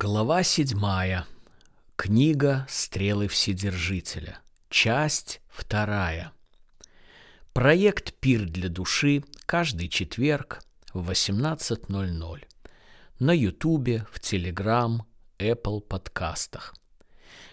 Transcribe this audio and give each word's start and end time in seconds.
Глава 0.00 0.44
седьмая. 0.44 1.26
Книга 1.96 2.64
«Стрелы 2.68 3.26
Вседержителя». 3.26 4.38
Часть 4.70 5.40
вторая. 5.48 6.30
Проект 7.52 8.14
«Пир 8.14 8.44
для 8.48 8.68
души» 8.68 9.24
каждый 9.44 9.88
четверг 9.88 10.62
в 10.94 11.10
18.00. 11.10 12.44
На 13.18 13.32
Ютубе, 13.32 14.06
в 14.12 14.20
Телеграм, 14.20 15.04
Apple 15.40 15.80
подкастах. 15.80 16.76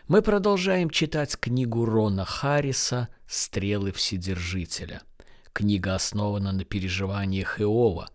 Мы 0.07 0.21
продолжаем 0.21 0.91
читать 0.91 1.35
книгу 1.37 1.83
Рона 1.83 2.25
Харриса 2.25 3.09
«Стрелы 3.27 3.91
Вседержителя». 3.91 5.01
Книга 5.51 5.95
основана 5.95 6.51
на 6.51 6.63
переживаниях 6.63 7.59
Иова, 7.59 8.07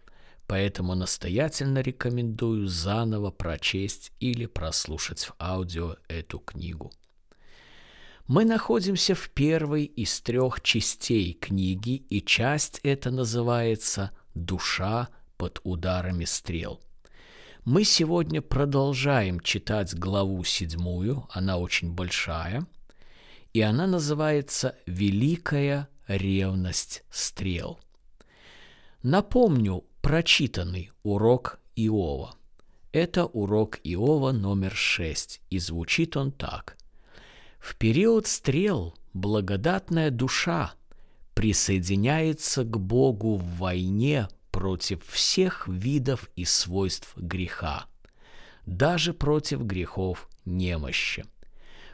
поэтому 0.50 0.96
настоятельно 0.96 1.78
рекомендую 1.78 2.66
заново 2.66 3.30
прочесть 3.30 4.10
или 4.18 4.46
прослушать 4.46 5.20
в 5.20 5.34
аудио 5.38 5.94
эту 6.08 6.40
книгу. 6.40 6.90
Мы 8.26 8.44
находимся 8.44 9.14
в 9.14 9.30
первой 9.30 9.84
из 9.84 10.20
трех 10.20 10.60
частей 10.60 11.34
книги, 11.34 12.04
и 12.10 12.20
часть 12.20 12.80
эта 12.82 13.12
называется 13.12 14.10
«Душа 14.34 15.10
под 15.36 15.60
ударами 15.62 16.24
стрел». 16.24 16.80
Мы 17.64 17.84
сегодня 17.84 18.42
продолжаем 18.42 19.38
читать 19.38 19.94
главу 19.94 20.42
седьмую, 20.42 21.28
она 21.30 21.58
очень 21.58 21.92
большая, 21.92 22.66
и 23.52 23.60
она 23.60 23.86
называется 23.86 24.74
«Великая 24.84 25.88
ревность 26.08 27.04
стрел». 27.08 27.78
Напомню 29.04 29.84
прочитанный 30.00 30.90
урок 31.02 31.60
Иова. 31.76 32.34
Это 32.92 33.26
урок 33.26 33.78
Иова 33.84 34.32
номер 34.32 34.74
шесть, 34.74 35.40
и 35.50 35.58
звучит 35.58 36.16
он 36.16 36.32
так. 36.32 36.76
В 37.58 37.76
период 37.76 38.26
стрел 38.26 38.94
благодатная 39.12 40.10
душа 40.10 40.72
присоединяется 41.34 42.64
к 42.64 42.78
Богу 42.78 43.36
в 43.36 43.58
войне 43.58 44.28
против 44.50 45.06
всех 45.06 45.68
видов 45.68 46.28
и 46.34 46.44
свойств 46.44 47.16
греха, 47.16 47.86
даже 48.66 49.14
против 49.14 49.60
грехов 49.60 50.28
немощи. 50.44 51.24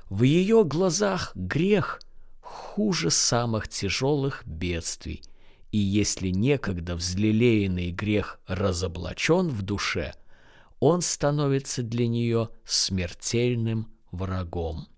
В 0.08 0.22
ее 0.22 0.64
глазах 0.64 1.32
грех 1.34 2.00
хуже 2.40 3.10
самых 3.10 3.68
тяжелых 3.68 4.42
бедствий– 4.46 5.22
и 5.76 5.78
если 5.78 6.30
некогда 6.30 6.96
взлелеянный 6.96 7.90
грех 7.90 8.40
разоблачен 8.46 9.48
в 9.48 9.60
душе, 9.60 10.14
он 10.80 11.02
становится 11.02 11.82
для 11.82 12.06
нее 12.06 12.48
смертельным 12.64 13.92
врагом. 14.10 14.88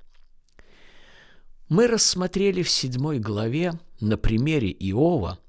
Мы 1.69 1.89
рассмотрели 1.89 2.63
в 2.63 2.71
седьмой 2.71 3.19
главе 3.19 3.73
на 3.99 4.17
примере 4.17 4.71
Иова 4.71 5.41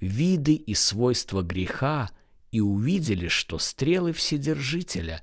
виды 0.00 0.52
и 0.52 0.74
свойства 0.74 1.40
греха 1.40 2.10
и 2.50 2.60
увидели, 2.60 3.28
что 3.28 3.56
стрелы 3.56 4.12
Вседержителя 4.12 5.22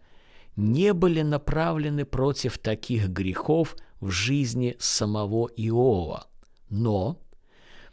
не 0.56 0.92
были 0.92 1.22
направлены 1.22 2.06
против 2.06 2.58
таких 2.58 3.10
грехов 3.10 3.76
в 4.00 4.10
жизни 4.10 4.76
самого 4.80 5.52
Иова. 5.56 6.26
Но 6.72 7.22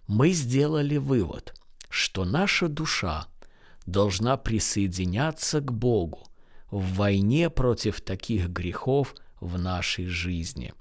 мы 0.06 0.30
сделали 0.30 0.96
вывод, 0.96 1.57
что 1.88 2.24
наша 2.24 2.68
душа 2.68 3.26
должна 3.86 4.36
присоединяться 4.36 5.60
к 5.60 5.72
Богу 5.72 6.28
в 6.70 6.94
войне 6.94 7.48
против 7.48 8.00
таких 8.00 8.48
грехов 8.48 9.14
в 9.40 9.58
нашей 9.58 10.06
жизни. 10.06 10.74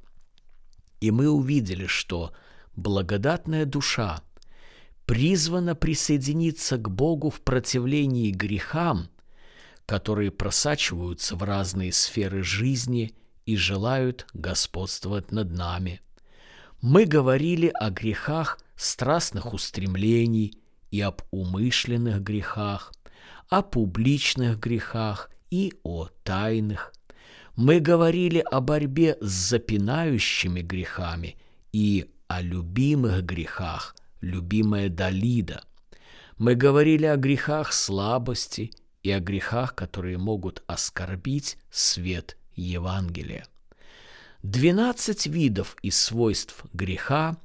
И 1.00 1.12
мы 1.12 1.30
увидели, 1.30 1.86
что 1.86 2.34
благодатная 2.76 3.66
душа 3.66 4.22
призвана 5.06 5.76
присоединиться 5.76 6.78
к 6.78 6.90
Богу 6.90 7.30
в 7.30 7.40
противлении 7.42 8.32
грехам, 8.32 9.10
которые 9.86 10.32
просачиваются 10.32 11.38
в 11.38 11.44
разные 11.44 11.94
сферы 11.94 12.44
жизни 12.44 13.14
и 13.46 13.56
желают 13.56 14.28
господствовать 14.34 15.32
над 15.32 15.52
нами. 15.52 16.02
Мы 16.82 17.06
говорили 17.06 17.72
о 17.80 17.90
грехах 17.90 18.60
страстных 18.76 19.54
устремлений– 19.54 20.60
и 20.92 21.02
об 21.02 21.22
умышленных 21.32 22.22
грехах, 22.22 22.94
о 23.50 23.62
публичных 23.62 24.60
грехах 24.60 25.30
и 25.50 25.74
о 25.84 26.08
тайных. 26.24 26.94
Мы 27.56 27.80
говорили 27.80 28.44
о 28.52 28.62
борьбе 28.62 29.18
с 29.20 29.50
запинающими 29.50 30.62
грехами 30.62 31.38
и 31.72 32.10
о 32.28 32.42
любимых 32.42 33.24
грехах, 33.26 33.96
любимая 34.22 34.90
Далида. 34.90 35.64
Мы 36.38 36.56
говорили 36.56 37.06
о 37.06 37.16
грехах 37.16 37.74
слабости 37.74 38.72
и 39.02 39.12
о 39.12 39.20
грехах, 39.20 39.74
которые 39.74 40.18
могут 40.18 40.64
оскорбить 40.68 41.58
свет 41.72 42.38
Евангелия. 42.56 43.48
Двенадцать 44.44 45.26
видов 45.26 45.76
и 45.82 45.90
свойств 45.90 46.64
греха 46.74 47.38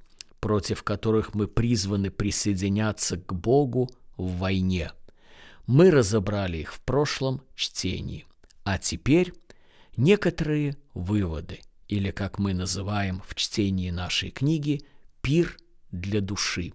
против 0.43 0.83
которых 0.83 1.35
мы 1.35 1.47
призваны 1.47 2.11
присоединяться 2.11 3.17
к 3.17 3.33
Богу 3.33 3.89
в 4.17 4.39
войне. 4.39 4.91
Мы 5.69 5.93
разобрали 5.93 6.59
их 6.59 6.75
в 6.75 6.81
прошлом 6.81 7.43
чтении. 7.55 8.27
А 8.65 8.77
теперь 8.77 9.33
некоторые 9.97 10.77
выводы, 10.95 11.61
или, 11.87 12.11
как 12.11 12.41
мы 12.41 12.55
называем 12.55 13.23
в 13.25 13.37
чтении 13.37 13.91
нашей 13.91 14.31
книги, 14.31 14.85
пир 15.21 15.57
для 15.93 16.21
души. 16.21 16.73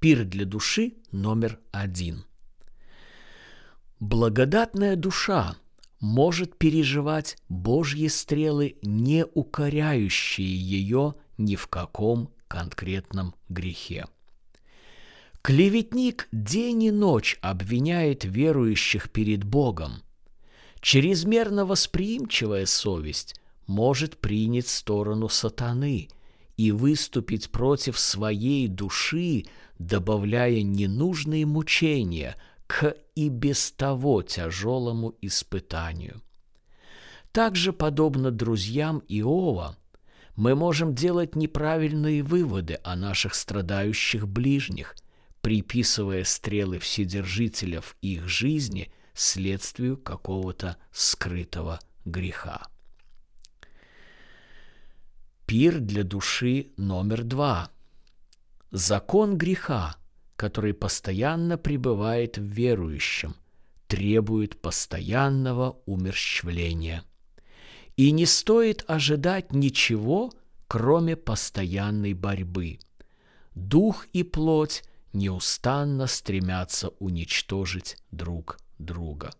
Пир 0.00 0.24
для 0.24 0.46
души 0.46 0.94
номер 1.12 1.60
один. 1.72 2.24
Благодатная 4.00 4.96
душа 4.96 5.56
может 6.00 6.56
переживать 6.56 7.36
Божьи 7.50 8.08
стрелы, 8.08 8.78
не 8.80 9.26
укоряющие 9.26 10.56
ее 10.56 11.14
ни 11.38 11.56
в 11.56 11.66
каком 11.66 12.30
конкретном 12.48 13.34
грехе. 13.48 14.06
Клеветник 15.42 16.28
день 16.32 16.84
и 16.84 16.90
ночь 16.90 17.38
обвиняет 17.42 18.24
верующих 18.24 19.10
перед 19.10 19.44
Богом. 19.44 20.02
Чрезмерно 20.80 21.66
восприимчивая 21.66 22.66
совесть 22.66 23.34
может 23.66 24.18
принять 24.18 24.68
сторону 24.68 25.28
сатаны 25.28 26.08
и 26.56 26.72
выступить 26.72 27.50
против 27.50 27.98
своей 27.98 28.68
души, 28.68 29.44
добавляя 29.78 30.62
ненужные 30.62 31.46
мучения 31.46 32.36
к 32.66 32.96
и 33.14 33.28
без 33.28 33.70
того 33.72 34.22
тяжелому 34.22 35.14
испытанию. 35.20 36.22
Также, 37.32 37.72
подобно 37.72 38.30
друзьям 38.30 39.02
Иова, 39.08 39.76
мы 40.36 40.54
можем 40.54 40.94
делать 40.94 41.36
неправильные 41.36 42.22
выводы 42.22 42.78
о 42.82 42.96
наших 42.96 43.34
страдающих 43.34 44.26
ближних, 44.26 44.96
приписывая 45.40 46.24
стрелы 46.24 46.78
Вседержителя 46.78 47.80
в 47.80 47.96
их 48.00 48.28
жизни 48.28 48.92
следствию 49.14 49.96
какого-то 49.96 50.76
скрытого 50.90 51.78
греха. 52.04 52.62
Пир 55.46 55.78
для 55.78 56.02
души 56.02 56.72
номер 56.76 57.22
два. 57.22 57.70
Закон 58.70 59.36
греха, 59.36 59.96
который 60.36 60.74
постоянно 60.74 61.58
пребывает 61.58 62.38
в 62.38 62.42
верующем, 62.42 63.36
требует 63.86 64.60
постоянного 64.60 65.78
умерщвления– 65.86 67.04
и 67.96 68.10
не 68.10 68.26
стоит 68.26 68.84
ожидать 68.88 69.52
ничего, 69.52 70.32
кроме 70.66 71.16
постоянной 71.16 72.14
борьбы. 72.14 72.78
Дух 73.54 74.06
и 74.12 74.22
плоть 74.22 74.82
неустанно 75.12 76.06
стремятся 76.06 76.88
уничтожить 76.98 77.96
друг 78.10 78.58
друга. 78.78 79.30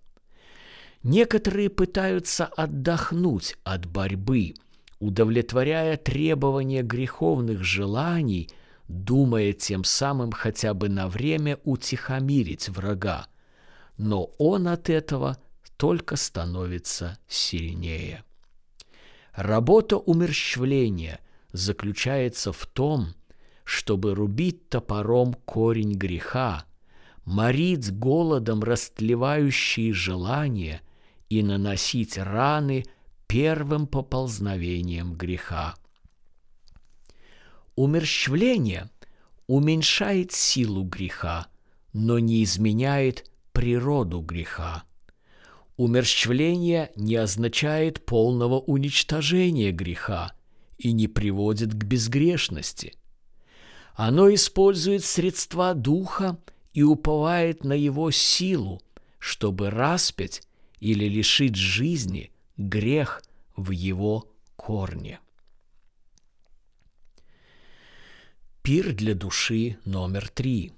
Некоторые 1.02 1.68
пытаются 1.68 2.46
отдохнуть 2.46 3.56
от 3.64 3.86
борьбы, 3.86 4.54
удовлетворяя 5.00 5.96
требования 5.96 6.82
греховных 6.82 7.62
желаний, 7.62 8.50
думая 8.88 9.52
тем 9.52 9.84
самым 9.84 10.32
хотя 10.32 10.72
бы 10.72 10.88
на 10.88 11.08
время 11.08 11.58
утихомирить 11.64 12.68
врага, 12.68 13.26
но 13.98 14.24
он 14.38 14.68
от 14.68 14.88
этого 14.88 15.36
только 15.76 16.16
становится 16.16 17.18
сильнее. 17.28 18.24
Работа 19.34 19.96
умерщвления 19.96 21.18
заключается 21.52 22.52
в 22.52 22.66
том, 22.66 23.14
чтобы 23.64 24.14
рубить 24.14 24.68
топором 24.68 25.34
корень 25.34 25.94
греха, 25.94 26.66
морить 27.24 27.92
голодом 27.92 28.62
растлевающие 28.62 29.92
желания 29.92 30.82
и 31.28 31.42
наносить 31.42 32.16
раны 32.16 32.84
первым 33.26 33.88
поползновением 33.88 35.14
греха. 35.14 35.74
Умерщвление 37.74 38.88
уменьшает 39.48 40.30
силу 40.30 40.84
греха, 40.84 41.48
но 41.92 42.20
не 42.20 42.44
изменяет 42.44 43.28
природу 43.52 44.20
греха. 44.20 44.84
Умерщвление 45.76 46.92
не 46.94 47.16
означает 47.16 48.04
полного 48.06 48.60
уничтожения 48.60 49.72
греха 49.72 50.32
и 50.78 50.92
не 50.92 51.08
приводит 51.08 51.72
к 51.72 51.84
безгрешности. 51.84 52.94
Оно 53.94 54.32
использует 54.32 55.04
средства 55.04 55.74
духа 55.74 56.38
и 56.72 56.82
уповает 56.82 57.64
на 57.64 57.72
его 57.72 58.10
силу, 58.12 58.82
чтобы 59.18 59.70
распять 59.70 60.42
или 60.78 61.06
лишить 61.06 61.56
жизни 61.56 62.30
грех 62.56 63.22
в 63.56 63.70
его 63.70 64.30
корне. 64.56 65.18
Пир 68.62 68.92
для 68.94 69.14
души 69.14 69.76
номер 69.84 70.28
три. 70.28 70.72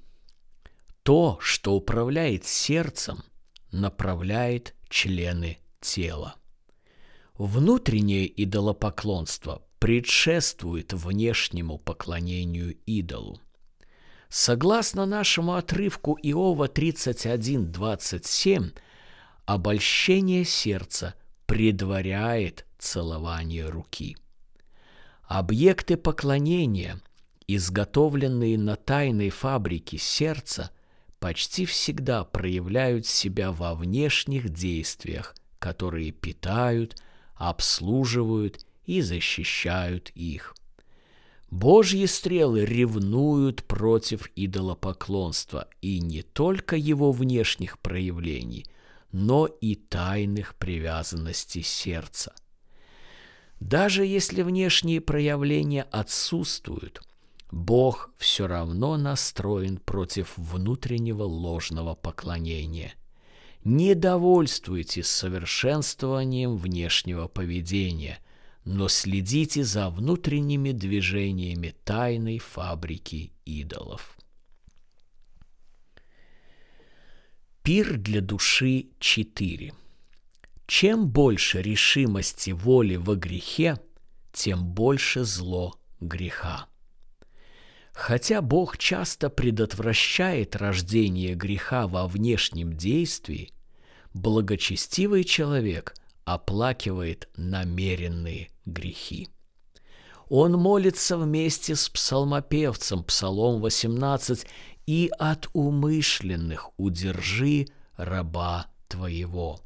То, 1.02 1.38
что 1.40 1.74
управляет 1.74 2.44
сердцем, 2.44 3.22
направляет 3.70 4.75
члены 4.88 5.58
тела. 5.80 6.36
Внутреннее 7.34 8.26
идолопоклонство 8.42 9.62
предшествует 9.78 10.92
внешнему 10.92 11.78
поклонению 11.78 12.76
идолу. 12.86 13.40
Согласно 14.28 15.06
нашему 15.06 15.54
отрывку 15.54 16.18
Иова 16.22 16.66
31.27, 16.66 18.76
обольщение 19.44 20.44
сердца 20.44 21.14
предваряет 21.46 22.66
целование 22.78 23.68
руки. 23.68 24.16
Объекты 25.22 25.96
поклонения, 25.96 27.00
изготовленные 27.46 28.58
на 28.58 28.74
тайной 28.76 29.30
фабрике 29.30 29.98
сердца, 29.98 30.70
почти 31.18 31.64
всегда 31.64 32.24
проявляют 32.24 33.06
себя 33.06 33.52
во 33.52 33.74
внешних 33.74 34.50
действиях, 34.50 35.34
которые 35.58 36.12
питают, 36.12 36.96
обслуживают 37.34 38.64
и 38.84 39.00
защищают 39.00 40.10
их. 40.14 40.54
Божьи 41.50 42.06
стрелы 42.06 42.64
ревнуют 42.64 43.64
против 43.64 44.28
идолопоклонства 44.34 45.68
и 45.80 46.00
не 46.00 46.22
только 46.22 46.76
его 46.76 47.12
внешних 47.12 47.78
проявлений, 47.78 48.66
но 49.12 49.46
и 49.46 49.76
тайных 49.76 50.56
привязанностей 50.56 51.62
сердца. 51.62 52.34
Даже 53.60 54.04
если 54.04 54.42
внешние 54.42 55.00
проявления 55.00 55.84
отсутствуют, 55.84 57.00
Бог 57.50 58.10
все 58.16 58.46
равно 58.46 58.96
настроен 58.96 59.78
против 59.78 60.36
внутреннего 60.36 61.22
ложного 61.22 61.94
поклонения. 61.94 62.94
Не 63.64 63.94
довольствуйтесь 63.94 65.06
совершенствованием 65.06 66.56
внешнего 66.56 67.28
поведения, 67.28 68.18
но 68.64 68.88
следите 68.88 69.64
за 69.64 69.90
внутренними 69.90 70.72
движениями 70.72 71.74
тайной 71.84 72.38
фабрики 72.38 73.32
идолов. 73.44 74.16
Пир 77.62 77.96
для 77.96 78.20
души 78.20 78.90
4. 79.00 79.72
Чем 80.66 81.08
больше 81.08 81.62
решимости 81.62 82.50
воли 82.50 82.96
во 82.96 83.16
грехе, 83.16 83.76
тем 84.32 84.64
больше 84.66 85.24
зло 85.24 85.74
греха. 86.00 86.68
Хотя 87.96 88.42
Бог 88.42 88.78
часто 88.78 89.30
предотвращает 89.30 90.54
рождение 90.54 91.34
греха 91.34 91.88
во 91.88 92.06
внешнем 92.06 92.72
действии, 92.74 93.52
благочестивый 94.12 95.24
человек– 95.24 95.94
оплакивает 96.26 97.28
намеренные 97.36 98.50
грехи. 98.66 99.28
Он 100.28 100.52
молится 100.54 101.16
вместе 101.16 101.76
с 101.76 101.88
псалмопевцем, 101.88 103.04
Псалом 103.04 103.60
18, 103.60 104.44
«И 104.86 105.10
от 105.18 105.48
умышленных 105.52 106.70
удержи 106.76 107.66
раба 107.96 108.66
твоего». 108.88 109.60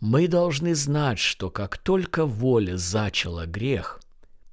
Мы 0.00 0.28
должны 0.28 0.74
знать, 0.74 1.18
что 1.18 1.50
как 1.50 1.78
только 1.78 2.26
воля 2.26 2.76
зачала 2.76 3.46
грех, 3.46 4.00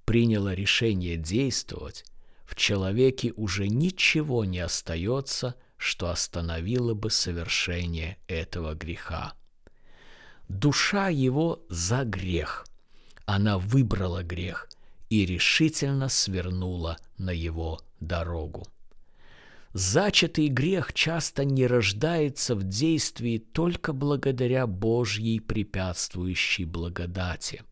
приняла 0.06 0.56
решение 0.56 1.18
действовать, 1.18 2.06
в 2.45 2.56
человеке 2.56 3.33
уже 3.36 3.68
ничего 3.68 4.45
не 4.45 4.59
остается, 4.59 5.56
что 5.77 6.09
остановило 6.09 6.94
бы 6.94 7.09
совершение 7.09 8.18
этого 8.27 8.75
греха 8.75 9.33
душа 10.47 11.09
его 11.09 11.63
за 11.69 12.03
грех. 12.03 12.65
Она 13.25 13.57
выбрала 13.57 14.24
грех 14.24 14.69
и 15.09 15.25
решительно 15.25 16.09
свернула 16.09 16.97
на 17.18 17.31
его 17.31 17.80
дорогу. 18.00 18.68
Зачатый 19.74 20.47
грех 20.47 20.94
часто 20.94 21.44
не 21.44 21.68
рождается 21.68 22.56
в 22.56 22.63
действии 22.63 23.39
только 23.39 23.92
благодаря 23.92 24.68
Божьей 24.68 25.39
препятствующей 25.42 26.63
благодати. 26.63 27.63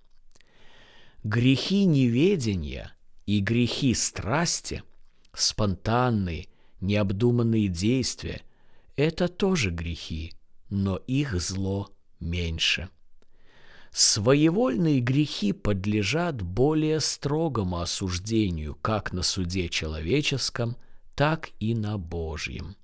Грехи 1.23 1.85
неведения 1.85 2.93
и 3.25 3.39
грехи 3.39 3.93
страсти, 3.93 4.83
спонтанные, 5.33 6.47
необдуманные 6.81 7.67
действия– 7.67 8.41
это 8.95 9.27
тоже 9.27 9.71
грехи, 9.71 10.33
но 10.69 10.97
их 10.97 11.39
зло 11.41 11.89
меньше. 12.19 12.89
Своевольные 13.91 15.01
грехи 15.01 15.53
подлежат 15.53 16.41
более 16.41 16.99
строгому 16.99 17.79
осуждению 17.79 18.75
как 18.75 19.13
на 19.13 19.21
суде 19.21 19.69
человеческом, 19.69 20.77
так 21.15 21.49
и 21.59 21.75
на 21.75 21.99
Божьем. 21.99 22.75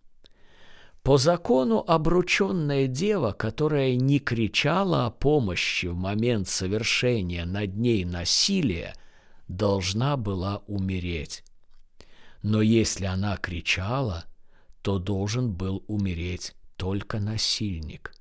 По 1.01 1.17
закону 1.17 1.83
обрученная 1.87 2.85
дева, 2.87 3.31
которая 3.31 3.95
не 3.95 4.19
кричала 4.19 5.07
о 5.07 5.11
помощи 5.11 5.87
в 5.87 5.95
момент 5.95 6.47
совершения 6.47 7.45
над 7.45 7.75
ней 7.75 8.05
насилия, 8.05 8.93
должна 9.49 10.15
была 10.15 10.63
умереть. 10.67 11.43
Но 12.41 12.61
если 12.61 13.05
она 13.05 13.35
кричала, 13.35 14.23
то 14.81 14.97
должен 14.97 15.51
был 15.51 15.83
умереть 15.87 16.55
только 16.77 17.19
насильник– 17.19 18.13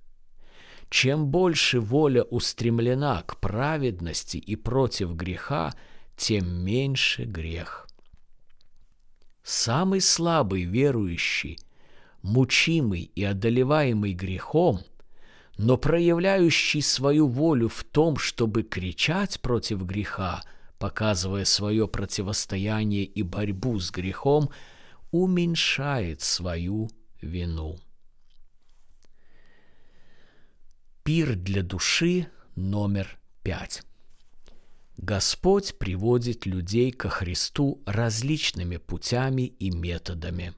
чем 0.91 1.27
больше 1.27 1.81
воля 1.81 2.23
устремлена 2.23 3.23
к 3.23 3.39
праведности 3.41 4.39
и 4.39 4.57
против 4.57 5.15
греха, 5.15 5.75
тем 6.17 6.65
меньше 6.65 7.25
грех. 7.25 7.87
Самый 9.43 10.01
слабый 10.01 10.65
верующий, 10.65 11.59
мучимый 12.23 13.11
и 13.15 13.23
одолеваемый 13.23 14.13
грехом, 14.13 14.81
но 15.57 15.77
проявляющий 15.77 16.83
свою 16.83 17.27
волю 17.27 17.69
в 17.69 17.85
том, 17.85 18.17
чтобы 18.17 18.63
кричать 18.63 19.41
против 19.41 19.83
греха, 19.83 20.43
показывая 20.79 21.45
свое 21.45 21.89
противостояние 21.89 23.05
и 23.05 23.23
борьбу 23.23 23.79
с 23.79 23.91
грехом, 23.91 24.51
уменьшает 25.11 26.21
свою 26.21 26.91
вину. 27.21 27.79
Пир 31.03 31.37
для 31.37 31.63
души 31.63 32.29
номер 32.55 33.19
пять. 33.43 33.83
Господь 34.99 35.79
приводит 35.79 36.45
людей 36.45 36.91
ко 36.91 37.09
Христу 37.09 37.83
различными 37.87 38.79
путями 38.79 39.43
и 39.43 39.71
методами. 39.71 40.55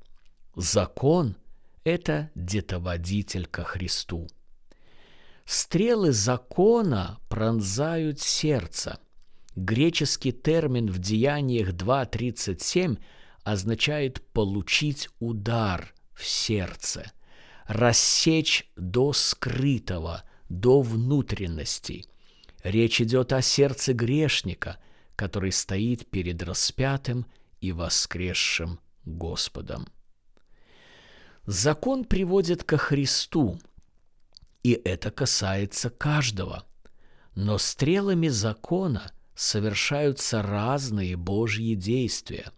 Закон– 0.56 1.36
это 1.84 2.30
детоводитель 2.34 3.46
ко 3.46 3.64
Христу. 3.64 4.28
Стрелы 5.44 6.12
закона 6.12 7.18
пронзают 7.28 8.20
сердце. 8.20 8.98
Греческий 9.56 10.32
термин 10.32 10.90
в 10.90 10.98
Деяниях 10.98 11.70
2.37 11.70 12.98
означает 13.42 14.22
«получить 14.32 15.08
удар 15.18 15.94
в 16.12 16.24
сердце», 16.24 17.12
«рассечь 17.66 18.70
до 18.76 19.12
скрытого», 19.12 20.24
до 20.48 20.82
внутренностей. 20.82 22.06
Речь 22.62 23.00
идет 23.00 23.32
о 23.32 23.40
сердце 23.40 23.94
грешника, 23.94 24.78
который 25.16 25.52
стоит 25.52 26.10
перед 26.10 26.42
распятым 26.42 27.24
и 27.60 27.72
воскресшим 27.72 28.80
Господом. 29.04 29.86
Закон 31.46 32.04
приводит 32.04 32.64
ко 32.64 32.76
Христу, 32.76 33.58
И 34.62 34.72
это 34.72 35.10
касается 35.10 35.88
каждого. 35.88 36.64
Но 37.34 37.56
стрелами 37.56 38.28
закона 38.28 39.10
совершаются 39.40 40.42
разные 40.42 41.16
Божьи 41.16 41.74
действия. 41.74 42.52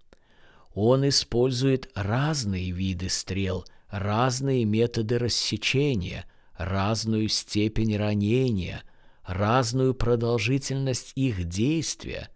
Он 0.74 1.08
использует 1.08 1.88
разные 1.94 2.72
виды 2.72 3.08
стрел, 3.08 3.64
разные 3.88 4.64
методы 4.64 5.18
рассечения, 5.18 6.24
разную 6.56 7.28
степень 7.28 7.96
ранения, 7.96 8.82
разную 9.24 9.94
продолжительность 9.94 11.12
их 11.14 11.44
действия, 11.44 12.30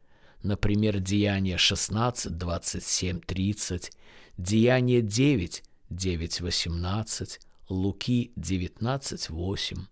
например, 0.44 1.00
Деяние 1.00 1.58
16, 1.58 2.38
27, 2.38 3.20
30, 3.22 3.90
Деяние 4.38 5.02
9, 5.02 5.64
9, 5.90 6.40
18, 6.40 7.40
Луки 7.68 8.32
19, 8.36 9.28
8. 9.28 9.86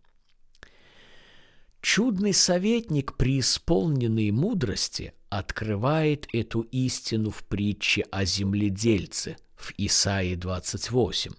Чудный 1.84 2.32
советник, 2.32 3.14
преисполненный 3.14 4.30
мудрости, 4.30 5.12
открывает 5.28 6.26
эту 6.32 6.62
истину 6.62 7.28
в 7.30 7.44
притче 7.44 8.06
о 8.10 8.24
земледельце 8.24 9.36
в 9.54 9.70
Исаии 9.76 10.34
28. 10.34 11.32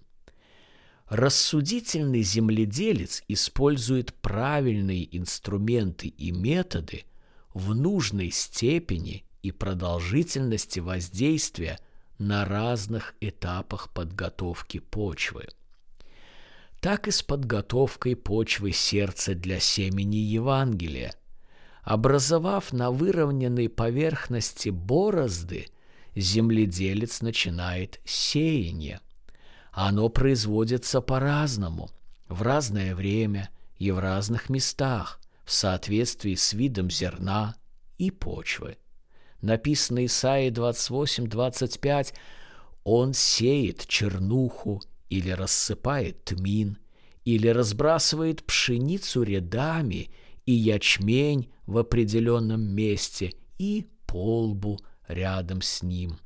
Рассудительный 1.08 2.22
земледелец 2.22 3.24
использует 3.26 4.14
правильные 4.14 5.16
инструменты 5.18 6.06
и 6.06 6.30
методы 6.30 7.06
в 7.52 7.74
нужной 7.74 8.30
степени 8.30 9.24
и 9.42 9.50
продолжительности 9.50 10.78
воздействия 10.78 11.80
на 12.18 12.44
разных 12.44 13.16
этапах 13.20 13.92
подготовки 13.92 14.78
почвы. 14.78 15.48
Так 16.86 17.08
и 17.08 17.10
с 17.10 17.20
подготовкой 17.20 18.14
почвы 18.14 18.70
сердца 18.70 19.34
для 19.34 19.58
семени 19.58 20.18
Евангелия. 20.18 21.16
Образовав 21.82 22.72
на 22.72 22.92
выровненной 22.92 23.68
поверхности 23.68 24.68
борозды, 24.68 25.66
земледелец 26.14 27.22
начинает 27.22 28.00
сеяние– 28.04 29.00
оно 29.72 30.08
производится 30.08 31.00
по-разному, 31.00 31.90
в 32.28 32.42
разное 32.42 32.94
время 32.94 33.50
и 33.78 33.90
в 33.90 33.98
разных 33.98 34.48
местах, 34.48 35.20
в 35.44 35.50
соответствии 35.50 36.36
с 36.36 36.52
видом 36.52 36.88
зерна 36.88 37.56
и 37.98 38.12
почвы. 38.12 38.78
Написано 39.42 40.06
Исаии 40.06 40.52
28-25 40.52 42.14
«Он 42.84 43.12
сеет 43.12 43.88
чернуху 43.88 44.80
или 45.08 45.30
рассыпает 45.30 46.24
тмин, 46.24 46.78
или 47.24 47.48
разбрасывает 47.48 48.44
пшеницу 48.44 49.22
рядами 49.22 50.10
и 50.44 50.52
ячмень 50.52 51.50
в 51.66 51.78
определенном 51.78 52.62
месте 52.62 53.32
и 53.58 53.86
полбу 54.06 54.78
рядом 55.08 55.62
с 55.62 55.82
ним». 55.82 56.18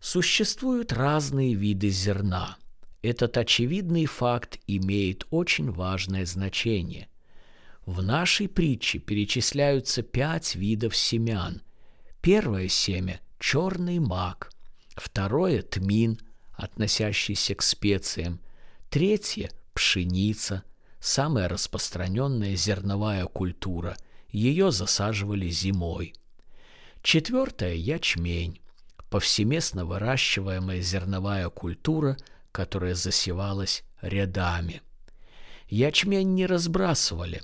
Существуют 0.00 0.92
разные 0.92 1.54
виды 1.54 1.88
зерна. 1.88 2.58
Этот 3.02 3.36
очевидный 3.38 4.06
факт 4.06 4.58
имеет 4.66 5.26
очень 5.30 5.70
важное 5.70 6.24
значение. 6.26 7.08
В 7.84 8.02
нашей 8.02 8.48
притче 8.48 8.98
перечисляются 8.98 10.02
пять 10.02 10.54
видов 10.54 10.96
семян. 10.96 11.62
Первое 12.20 12.68
семя– 12.68 13.20
черный 13.38 13.98
мак, 13.98 14.50
второе– 14.96 15.62
тмин, 15.62 16.18
относящийся 16.56 17.54
к 17.54 17.62
специям, 17.62 18.40
третье– 18.90 19.50
пшеница, 19.74 20.62
самая 21.00 21.48
распространенная 21.48 22.56
зерновая 22.56 23.26
культура, 23.26 23.96
ее 24.30 24.72
засаживали 24.72 25.48
зимой. 25.48 26.14
Четвертое– 27.02 27.74
ячмень, 27.74 28.60
повсеместно 29.10 29.84
выращиваемая 29.84 30.80
зерновая 30.80 31.48
культура, 31.50 32.16
которая 32.52 32.94
засевалась 32.94 33.84
рядами. 34.00 34.82
Ячмень 35.68 36.34
не 36.34 36.46
разбрасывали, 36.46 37.42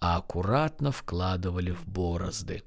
а 0.00 0.16
аккуратно 0.16 0.90
вкладывали 0.90 1.70
в 1.70 1.86
борозды. 1.86 2.62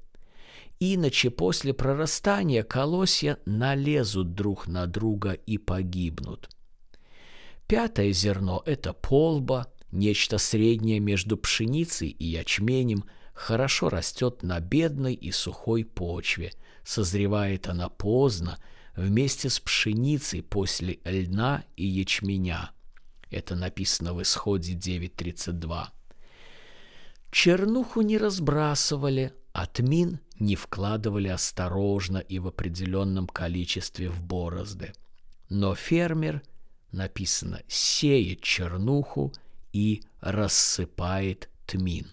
Иначе 0.80 1.30
после 1.30 1.74
прорастания 1.74 2.62
колосья 2.62 3.38
налезут 3.46 4.34
друг 4.34 4.68
на 4.68 4.86
друга 4.86 5.32
и 5.32 5.58
погибнут. 5.58 6.48
Пятое 7.66 8.12
зерно– 8.12 8.62
это 8.66 8.92
полба, 8.92 9.66
нечто 9.90 10.38
среднее 10.38 11.00
между 11.00 11.36
пшеницей 11.36 12.08
и 12.08 12.24
ячменем, 12.24 13.04
хорошо 13.34 13.88
растет 13.88 14.42
на 14.42 14.60
бедной 14.60 15.14
и 15.14 15.30
сухой 15.32 15.84
почве– 15.84 16.52
Созревает 16.88 17.68
она 17.68 17.90
поздно, 17.90 18.58
вместе 18.96 19.50
с 19.50 19.60
пшеницей 19.60 20.42
после 20.42 21.00
льна 21.04 21.64
и 21.76 21.84
ячменя. 21.84 22.70
Это 23.30 23.56
написано 23.56 24.14
в 24.14 24.22
Исходе 24.22 24.72
9.32. 24.72 25.88
Чернуху 27.30 28.00
не 28.00 28.16
разбрасывали, 28.16 29.34
а 29.52 29.66
тмин 29.66 30.20
не 30.38 30.56
вкладывали 30.56 31.28
осторожно 31.28 32.18
и 32.18 32.38
в 32.38 32.46
определенном 32.46 33.26
количестве 33.26 34.08
в 34.08 34.22
борозды. 34.22 34.92
Но 35.48 35.74
фермер, 35.74 36.42
написано, 36.92 37.62
сеет 37.68 38.42
чернуху 38.42 39.32
и 39.72 40.02
рассыпает 40.20 41.48
тмин. 41.66 42.06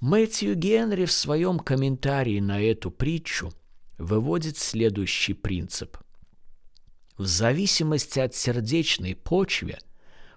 Мэтью 0.00 0.56
Генри 0.56 1.04
в 1.04 1.12
своем 1.12 1.58
комментарии 1.60 2.40
на 2.40 2.60
эту 2.60 2.90
притчу 2.90 3.52
выводит 3.98 4.58
следующий 4.58 5.34
принцип. 5.34 5.96
В 7.16 7.26
зависимости 7.26 8.18
от 8.18 8.34
сердечной 8.34 9.14
почвы 9.14 9.78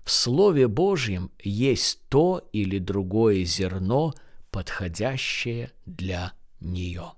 в 0.04 0.12
Слове 0.12 0.68
Божьем 0.68 1.32
есть 1.40 2.00
то 2.10 2.48
или 2.54 2.78
другое 2.78 3.44
зерно, 3.44 4.14
подходящее 4.56 5.74
для 5.86 6.32
нее. 6.62 7.12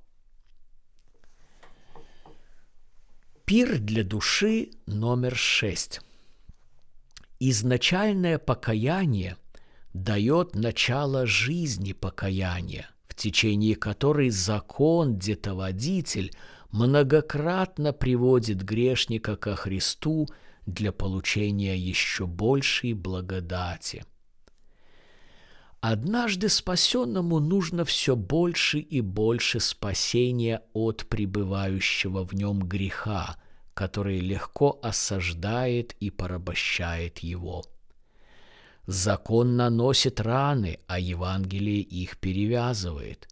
Пир 3.45 3.77
для 3.77 4.03
души 4.03 4.71
номер 4.87 5.35
шесть. 5.35 6.01
Изначальное 7.39 8.39
покаяние– 8.39 9.37
дает 9.93 10.55
начало 10.55 11.27
жизни 11.27 11.93
покаяния, 11.93 12.89
в 13.07 13.13
течение 13.13 13.75
которой 13.75 14.31
закон, 14.31 15.19
детоводитель, 15.19 16.33
многократно 16.71 17.93
приводит 17.93 18.63
грешника 18.63 19.35
ко 19.35 19.55
Христу 19.55 20.27
для 20.65 20.91
получения 20.91 21.77
еще 21.77 22.25
большей 22.25 22.93
благодати. 22.93 24.05
Однажды 25.79 26.49
спасенному 26.49 27.39
нужно 27.39 27.85
все 27.85 28.15
больше 28.15 28.79
и 28.79 29.01
больше 29.01 29.59
спасения 29.59 30.63
от 30.73 31.05
пребывающего 31.07 32.25
в 32.25 32.33
нем 32.33 32.59
греха, 32.59 33.37
который 33.73 34.19
легко 34.19 34.79
осаждает 34.81 35.93
и 35.99 36.09
порабощает 36.09 37.19
его– 37.19 37.63
Закон 38.87 39.57
наносит 39.57 40.21
раны, 40.21 40.79
а 40.87 40.97
Евангелие 40.97 41.81
их 41.81 42.17
перевязывает. 42.17 43.27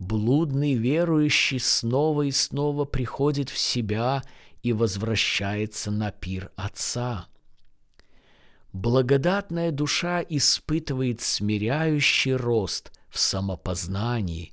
Блудный 0.00 0.74
верующий 0.74 1.60
снова 1.60 2.22
и 2.22 2.32
снова 2.32 2.84
приходит 2.84 3.50
в 3.50 3.58
себя 3.58 4.24
и 4.64 4.72
возвращается 4.72 5.92
на 5.92 6.10
пир 6.10 6.50
Отца. 6.56 7.28
Благодатная 8.72 9.72
душа 9.72 10.24
испытывает 10.28 11.20
смиряющий 11.20 12.34
рост 12.34 12.92
в 13.08 13.18
самопознании, 13.18 14.52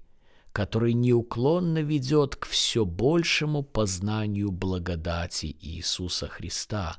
который 0.52 0.94
неуклонно 0.94 1.80
ведет 1.80 2.36
к 2.36 2.48
все 2.48 2.84
большему 2.84 3.62
познанию 3.62 4.52
благодати 4.52 5.56
Иисуса 5.62 6.28
Христа. 6.28 6.98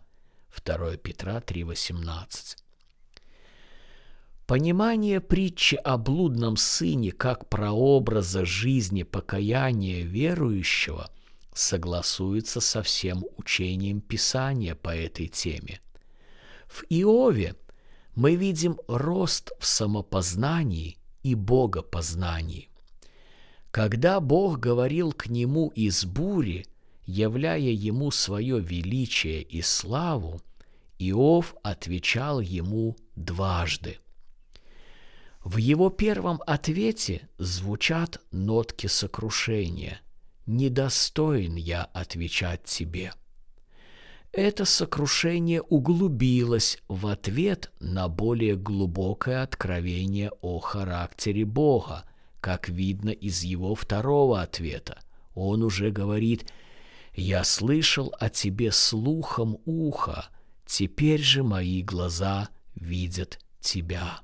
2 0.64 0.96
Петра 0.96 1.40
3,18 1.40 2.56
Понимание 4.46 5.20
притчи 5.20 5.74
о 5.74 5.98
блудном 5.98 6.56
сыне 6.56 7.10
как 7.12 7.48
прообраза 7.48 8.44
жизни 8.44 9.02
покаяния 9.02 10.04
верующего 10.04 11.10
согласуется 11.52 12.60
со 12.60 12.82
всем 12.82 13.24
учением 13.36 14.00
Писания 14.00 14.74
по 14.74 14.94
этой 14.94 15.26
теме. 15.26 15.80
В 16.68 16.84
Иове 16.90 17.56
мы 18.14 18.36
видим 18.36 18.78
рост 18.86 19.52
в 19.58 19.66
самопознании 19.66 20.98
и 21.22 21.34
богопознании. 21.34 22.68
Когда 23.70 24.20
Бог 24.20 24.60
говорил 24.60 25.12
к 25.12 25.28
нему 25.28 25.68
из 25.68 26.04
бури, 26.04 26.66
являя 27.04 27.58
ему 27.58 28.10
свое 28.10 28.60
величие 28.60 29.42
и 29.42 29.62
славу, 29.62 30.40
Иов 30.98 31.54
отвечал 31.62 32.40
ему 32.40 32.96
дважды. 33.14 33.98
В 35.44 35.56
его 35.56 35.90
первом 35.90 36.42
ответе 36.46 37.28
звучат 37.38 38.20
нотки 38.32 38.86
сокрушения. 38.86 40.00
«Недостоин 40.46 41.54
я 41.54 41.84
отвечать 41.84 42.64
тебе». 42.64 43.12
Это 44.32 44.64
сокрушение 44.66 45.62
углубилось 45.62 46.78
в 46.86 47.06
ответ 47.06 47.72
на 47.80 48.08
более 48.08 48.56
глубокое 48.56 49.42
откровение 49.42 50.30
о 50.42 50.58
характере 50.58 51.44
Бога, 51.44 52.04
как 52.40 52.68
видно 52.68 53.10
из 53.10 53.42
его 53.42 53.74
второго 53.74 54.42
ответа. 54.42 55.00
Он 55.34 55.62
уже 55.62 55.90
говорит 55.90 56.52
«Я 57.14 57.42
слышал 57.42 58.14
о 58.20 58.28
тебе 58.28 58.70
слухом 58.70 59.58
уха, 59.64 60.26
теперь 60.66 61.22
же 61.22 61.42
мои 61.42 61.82
глаза 61.82 62.50
видят 62.74 63.38
тебя». 63.60 64.20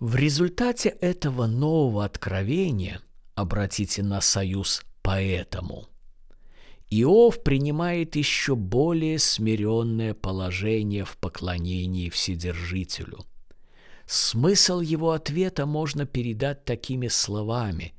В 0.00 0.16
результате 0.16 0.88
этого 0.88 1.46
нового 1.46 2.04
откровения 2.04 3.00
обратите 3.36 4.02
на 4.02 4.20
союз 4.20 4.82
поэтому. 5.00 5.91
Иов 6.94 7.42
принимает 7.42 8.16
еще 8.16 8.54
более 8.54 9.18
смиренное 9.18 10.12
положение 10.12 11.06
в 11.06 11.16
поклонении 11.16 12.10
Вседержителю. 12.10 13.20
Смысл 14.04 14.80
его 14.80 15.12
ответа 15.12 15.64
можно 15.64 16.04
передать 16.04 16.66
такими 16.66 17.08
словами. 17.08 17.94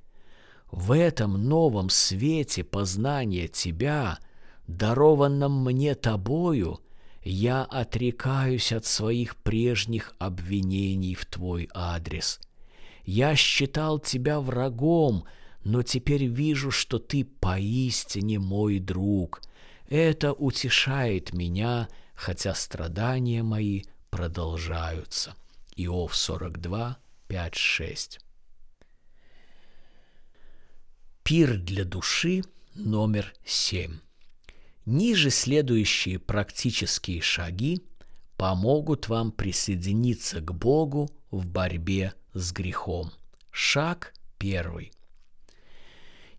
«В 0.71 0.91
этом 0.91 1.43
новом 1.43 1.89
свете 1.89 2.63
познания 2.63 3.47
Тебя, 3.47 4.19
дарованном 4.67 5.63
мне 5.63 5.95
Тобою, 5.95 6.79
я 7.23 7.63
отрекаюсь 7.63 8.71
от 8.71 8.85
своих 8.85 9.37
прежних 9.37 10.13
обвинений 10.19 11.15
в 11.15 11.25
Твой 11.25 11.67
адрес. 11.73 12.39
Я 13.05 13.35
считал 13.35 13.97
Тебя 13.97 14.39
врагом, 14.39 15.25
но 15.63 15.81
теперь 15.83 16.25
вижу, 16.25 16.71
что 16.71 16.99
Ты 16.99 17.25
поистине 17.25 18.39
мой 18.39 18.79
друг. 18.79 19.41
Это 19.87 20.33
утешает 20.33 21.33
меня, 21.33 21.87
хотя 22.15 22.53
страдания 22.55 23.43
мои 23.43 23.83
продолжаются. 24.09 25.35
Иов 25.75 26.15
42, 26.15 26.97
5, 27.27 27.55
6. 27.55 28.19
Пир 31.23 31.57
для 31.57 31.85
души 31.85 32.43
номер 32.75 33.33
семь. 33.45 33.99
Ниже 34.85 35.29
следующие 35.29 36.19
практические 36.19 37.21
шаги 37.21 37.81
помогут 38.35 39.07
вам 39.07 39.31
присоединиться 39.31 40.41
к 40.41 40.53
Богу 40.53 41.09
в 41.31 41.47
борьбе 41.47 42.13
с 42.33 42.51
грехом. 42.51 43.11
Шаг 43.51 44.13
первый. 44.37 44.91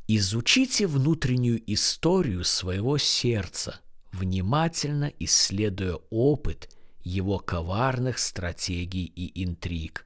Изучите 0.06 0.86
внутреннюю 0.86 1.62
историю 1.72 2.44
своего 2.44 2.98
сердца, 2.98 3.80
внимательно 4.12 5.12
исследуя 5.18 5.98
опыт 6.10 6.68
его 7.02 7.38
коварных 7.38 8.18
стратегий 8.18 9.04
и 9.04 9.44
интриг. 9.44 10.04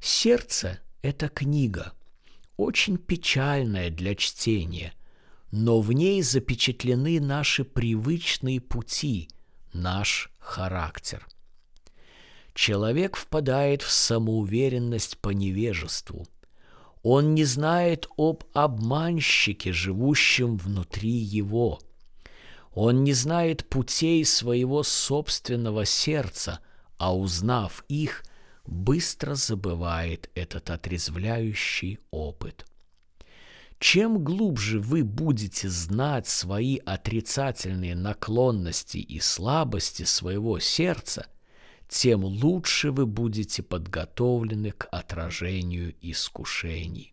Сердце– 0.00 0.80
это 1.02 1.28
книга, 1.28 1.92
очень 2.56 2.98
печальная 2.98 3.90
для 3.90 4.14
чтения– 4.14 4.94
но 5.50 5.80
в 5.80 5.92
ней 5.92 6.22
запечатлены 6.22 7.20
наши 7.20 7.64
привычные 7.64 8.60
пути, 8.60 9.28
наш 9.72 10.30
характер. 10.38 11.26
Человек 12.54 13.16
впадает 13.16 13.82
в 13.82 13.90
самоуверенность 13.90 15.18
по 15.18 15.30
невежеству. 15.30 16.26
Он 17.02 17.34
не 17.34 17.44
знает 17.44 18.08
об 18.16 18.44
обманщике, 18.52 19.72
живущем 19.72 20.58
внутри 20.58 21.10
его. 21.10 21.80
Он 22.72 23.04
не 23.04 23.14
знает 23.14 23.68
путей 23.68 24.24
своего 24.24 24.82
собственного 24.82 25.84
сердца, 25.86 26.60
а 26.98 27.16
узнав 27.16 27.84
их, 27.88 28.22
быстро 28.66 29.34
забывает 29.34 30.30
этот 30.34 30.70
отрезвляющий 30.70 31.98
опыт. 32.10 32.66
Чем 33.78 34.22
глубже 34.22 34.78
вы 34.78 35.02
будете 35.02 35.70
знать 35.70 36.28
свои 36.28 36.76
отрицательные 36.76 37.94
наклонности 37.94 38.98
и 38.98 39.20
слабости 39.20 40.02
своего 40.02 40.58
сердца, 40.58 41.26
тем 41.90 42.24
лучше 42.24 42.92
вы 42.92 43.04
будете 43.04 43.64
подготовлены 43.64 44.70
к 44.70 44.86
отражению 44.92 45.92
искушений. 46.00 47.12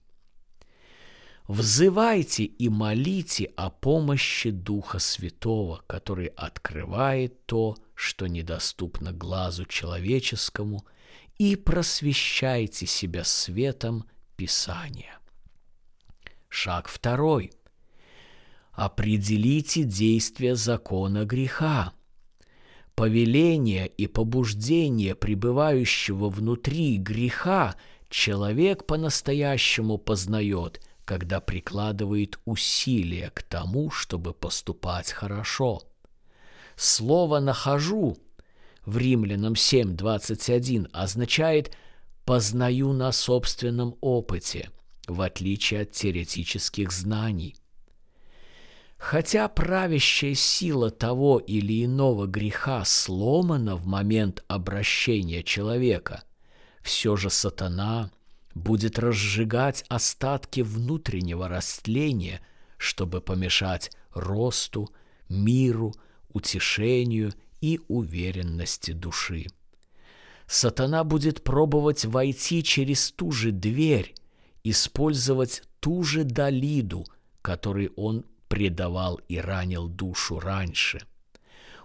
Взывайте 1.48 2.44
и 2.44 2.70
молите 2.70 3.46
о 3.56 3.72
помощи 3.72 4.52
Духа 4.52 5.00
Святого, 5.00 5.82
который 5.88 6.28
открывает 6.28 7.48
то, 7.48 7.76
что 7.96 8.28
недоступно 8.28 9.14
глазу 9.14 9.66
человеческому, 9.66 10.86
и 11.40 11.56
просвещайте 11.56 12.86
себя 12.86 13.24
светом 13.24 14.06
Писания. 14.36 15.18
Шаг 16.50 16.88
второй. 16.88 17.52
Определите 18.74 19.84
действие 19.84 20.56
закона 20.56 21.26
греха. 21.26 21.94
Повеление 22.98 23.86
и 23.86 24.08
побуждение 24.08 25.14
пребывающего 25.14 26.30
внутри 26.32 26.98
греха 26.98 27.76
человек 28.10 28.88
по-настоящему 28.88 30.00
познает, 30.00 30.82
когда 31.06 31.40
прикладывает 31.40 32.40
усилия 32.46 33.30
к 33.30 33.44
тому, 33.44 33.92
чтобы 33.92 34.34
поступать 34.34 35.12
хорошо. 35.12 35.84
Слово 36.76 37.40
«нахожу» 37.40 38.18
в 38.84 38.98
Римлянам 38.98 39.54
7.21 39.54 40.90
означает 40.92 41.78
«познаю 42.26 42.94
на 42.94 43.12
собственном 43.12 43.96
опыте», 44.02 44.72
в 45.08 45.22
отличие 45.22 45.82
от 45.82 45.92
теоретических 45.92 46.92
знаний. 46.92 47.58
Хотя 48.98 49.48
правящая 49.48 50.34
сила 50.34 50.90
того 50.90 51.38
или 51.38 51.86
иного 51.86 52.26
греха 52.26 52.84
сломана 52.84 53.76
в 53.76 53.86
момент 53.86 54.44
обращения 54.48 55.44
человека, 55.44 56.24
все 56.82 57.16
же 57.16 57.30
сатана 57.30 58.12
будет 58.56 58.98
разжигать 58.98 59.86
остатки 59.88 60.62
внутреннего 60.62 61.48
растления, 61.48 62.42
чтобы 62.78 63.22
помешать 63.22 63.92
росту, 64.14 64.90
миру, 65.30 65.94
утешению 66.30 67.34
и 67.62 67.80
уверенности 67.88 68.92
души. 68.92 69.48
Сатана 70.48 71.04
будет 71.04 71.44
пробовать 71.44 72.06
войти 72.06 72.64
через 72.64 73.12
ту 73.12 73.32
же 73.32 73.52
дверь, 73.52 74.16
использовать 74.64 75.64
ту 75.80 76.04
же 76.04 76.24
Далиду, 76.24 77.06
которой 77.42 77.92
он 77.96 78.26
предавал 78.48 79.20
и 79.28 79.38
ранил 79.38 79.88
душу 79.88 80.40
раньше. 80.40 81.02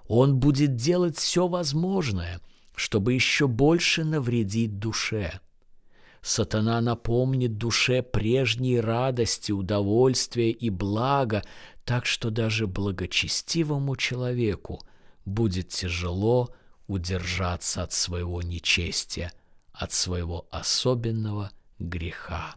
Он 0.07 0.38
будет 0.38 0.77
делать 0.77 1.16
все 1.16 1.48
возможное, 1.48 2.40
чтобы 2.75 3.14
еще 3.14 3.46
больше 3.46 4.05
навредить 4.05 4.79
душе. 4.79 5.40
Сатана 6.20 6.81
напомнит 6.81 7.59
душе 7.59 8.03
прежние 8.03 8.81
радости, 8.81 9.51
удовольствия 9.53 10.51
и 10.51 10.70
блага, 10.70 11.42
так 11.85 12.07
что 12.07 12.31
даже 12.31 12.66
благочестивому 12.66 13.96
человеку 13.96 14.81
будет 15.25 15.68
тяжело 15.68 16.55
удержаться 16.87 17.83
от 17.83 17.92
своего 17.92 18.40
нечестия, 18.42 19.33
от 19.72 19.92
своего 19.92 20.46
особенного 20.51 21.51
греха. 21.79 22.55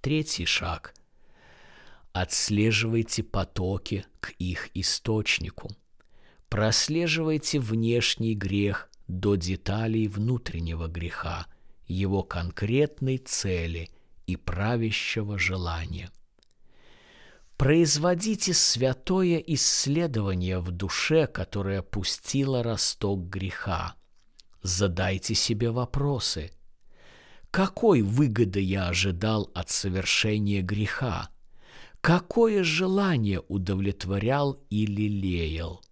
Третий 0.00 0.46
шаг. 0.46 0.93
Отслеживайте 2.14 3.24
потоки 3.24 4.06
к 4.20 4.30
их 4.38 4.70
источнику. 4.74 5.72
Прослеживайте 6.48 7.58
внешний 7.58 8.36
грех 8.36 8.88
до 9.08 9.34
деталей 9.34 10.06
внутреннего 10.06 10.86
греха, 10.86 11.48
его 11.88 12.22
конкретной 12.22 13.18
цели 13.18 13.90
и 14.28 14.36
правящего 14.36 15.40
желания. 15.40 16.12
Производите 17.56 18.54
святое 18.54 19.38
исследование 19.38 20.60
в 20.60 20.70
душе, 20.70 21.26
которое 21.26 21.82
пустило 21.82 22.62
росток 22.62 23.28
греха. 23.28 23.96
Задайте 24.62 25.34
себе 25.34 25.72
вопросы– 25.72 26.52
какой 27.54 28.02
выгоды 28.02 28.58
я 28.58 28.88
ожидал 28.88 29.48
от 29.54 29.70
совершения 29.70 30.60
греха? 30.60 31.30
Какое 32.04 32.64
желание 32.64 33.40
удовлетворял 33.48 34.58
или 34.68 35.08
лелеял. 35.08 35.82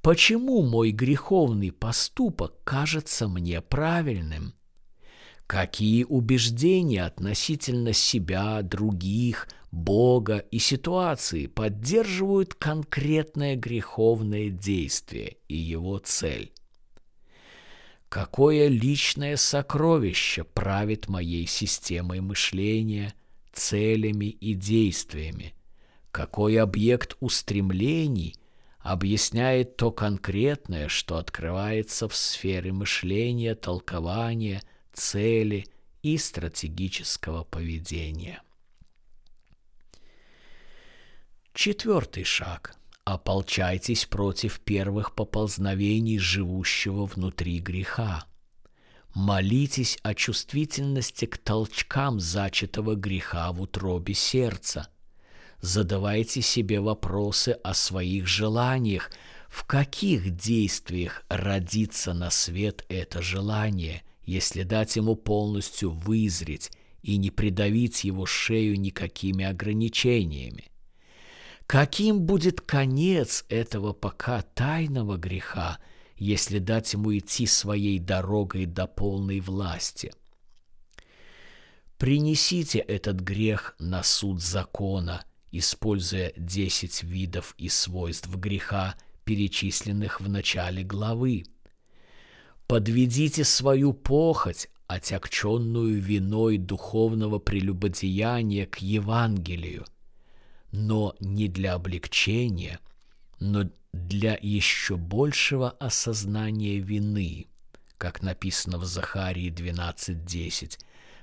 Почему 0.00 0.62
мой 0.62 0.90
греховный 0.90 1.70
поступок 1.70 2.64
кажется 2.64 3.28
мне 3.28 3.60
правильным? 3.60 4.52
Какие 5.46 6.02
убеждения 6.02 7.04
относительно 7.04 7.92
себя, 7.92 8.62
других, 8.62 9.46
Бога 9.70 10.38
и 10.38 10.58
ситуации 10.58 11.46
поддерживают 11.46 12.54
конкретное 12.54 13.54
греховное 13.54 14.50
действие 14.50 15.36
и 15.46 15.54
его 15.54 15.98
цель? 15.98 16.52
Какое 18.08 18.66
личное 18.66 19.36
сокровище 19.36 20.42
правит 20.42 21.08
моей 21.08 21.46
системой 21.46 22.20
мышления, 22.20 23.14
целями 23.52 24.26
и 24.26 24.54
действиями? 24.54 25.54
Какой 26.10 26.58
объект 26.58 27.16
устремлений 27.20 28.36
объясняет 28.78 29.76
то 29.76 29.90
конкретное, 29.90 30.88
что 30.88 31.16
открывается 31.16 32.08
в 32.08 32.14
сфере 32.14 32.72
мышления, 32.72 33.54
толкования, 33.54 34.62
цели 34.92 35.66
и 36.02 36.18
стратегического 36.18 37.44
поведения? 37.44 38.42
Четвертый 41.54 42.24
шаг– 42.24 42.76
ополчайтесь 43.04 44.06
против 44.06 44.60
первых 44.60 45.14
поползновений 45.14 46.18
живущего 46.18 47.06
внутри 47.06 47.58
греха. 47.58 48.24
Молитесь 49.14 49.98
о 50.02 50.14
чувствительности 50.14 51.26
к 51.26 51.36
толчкам 51.36 52.18
зачатого 52.18 52.94
греха 52.94 53.52
в 53.52 53.60
утробе 53.60 54.14
сердца. 54.14 54.88
Задавайте 55.60 56.40
себе 56.40 56.80
вопросы 56.80 57.50
о 57.62 57.74
своих 57.74 58.26
желаниях, 58.26 59.10
в 59.48 59.64
каких 59.64 60.34
действиях 60.34 61.24
родится 61.28 62.14
на 62.14 62.30
свет 62.30 62.86
это 62.88 63.20
желание, 63.20 64.02
если 64.24 64.62
дать 64.62 64.96
ему 64.96 65.14
полностью 65.14 65.90
вызреть 65.90 66.70
и 67.02 67.18
не 67.18 67.30
придавить 67.30 68.04
его 68.04 68.24
шею 68.24 68.80
никакими 68.80 69.44
ограничениями. 69.44 70.72
Каким 71.66 72.22
будет 72.22 72.62
конец 72.62 73.44
этого 73.50 73.92
пока 73.92 74.40
тайного 74.40 75.18
греха, 75.18 75.78
если 76.16 76.58
дать 76.58 76.92
ему 76.92 77.16
идти 77.16 77.46
своей 77.46 77.98
дорогой 77.98 78.66
до 78.66 78.86
полной 78.86 79.40
власти? 79.40 80.12
Принесите 81.98 82.78
этот 82.78 83.20
грех 83.20 83.74
на 83.78 84.02
суд 84.02 84.42
закона, 84.42 85.24
используя 85.50 86.32
десять 86.36 87.02
видов 87.02 87.54
и 87.58 87.68
свойств 87.68 88.34
греха, 88.34 88.96
перечисленных 89.24 90.20
в 90.20 90.28
начале 90.28 90.82
главы. 90.82 91.44
Подведите 92.66 93.44
свою 93.44 93.92
похоть, 93.92 94.68
отягченную 94.86 96.00
виной 96.00 96.58
духовного 96.58 97.38
прелюбодеяния 97.38 98.66
к 98.66 98.78
Евангелию– 98.78 99.84
но 100.72 101.14
не 101.20 101.48
для 101.48 101.74
облегчения, 101.74 102.80
но 103.42 103.68
для 103.92 104.38
еще 104.40 104.96
большего 104.96 105.70
осознания 105.70 106.78
вины, 106.78 107.48
как 107.98 108.22
написано 108.22 108.78
в 108.78 108.84
Захарии 108.84 109.50
12.10. 109.50 110.78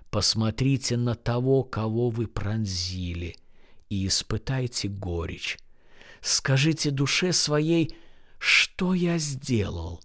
«Посмотрите 0.09 0.97
на 0.97 1.15
того, 1.15 1.63
кого 1.63 2.09
вы 2.09 2.27
пронзили, 2.27 3.37
и 3.89 4.05
испытайте 4.05 4.89
горечь. 4.89 5.57
Скажите 6.21 6.91
душе 6.91 7.31
своей, 7.31 7.95
что 8.37 8.93
я 8.93 9.17
сделал, 9.17 10.03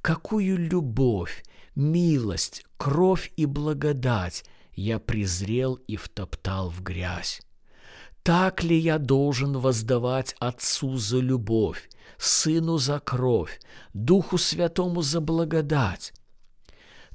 какую 0.00 0.58
любовь, 0.58 1.44
милость, 1.74 2.64
кровь 2.76 3.32
и 3.36 3.46
благодать 3.46 4.44
я 4.74 4.98
презрел 4.98 5.74
и 5.74 5.96
втоптал 5.96 6.70
в 6.70 6.82
грязь. 6.82 7.40
Так 8.22 8.62
ли 8.62 8.78
я 8.78 8.98
должен 8.98 9.58
воздавать 9.58 10.36
Отцу 10.38 10.96
за 10.96 11.18
любовь, 11.18 11.90
Сыну 12.18 12.78
за 12.78 13.00
кровь, 13.00 13.60
Духу 13.94 14.38
Святому 14.38 15.02
за 15.02 15.20
благодать? 15.20 16.12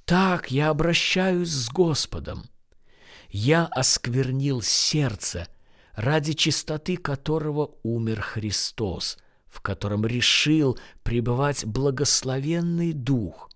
Так 0.04 0.52
я 0.52 0.70
обращаюсь 0.70 1.50
с 1.50 1.70
Господом. 1.70 2.43
Я 3.30 3.65
осквернил 3.65 4.62
сердце, 4.62 5.48
ради 5.93 6.34
чистоты 6.34 6.98
которого 6.98 7.72
умер 7.84 8.22
Христос, 8.22 9.17
в 9.46 9.62
котором 9.62 10.06
решил 10.06 10.78
пребывать 11.04 11.65
благословенный 11.65 12.91
Дух. 12.91 13.50